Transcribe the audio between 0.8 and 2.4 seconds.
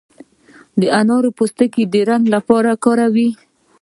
انارو پوستکي د رنګ